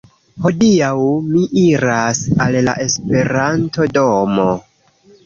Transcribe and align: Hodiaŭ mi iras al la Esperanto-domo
Hodiaŭ 0.43 1.01
mi 1.25 1.43
iras 1.63 2.21
al 2.45 2.57
la 2.69 2.75
Esperanto-domo 2.87 4.49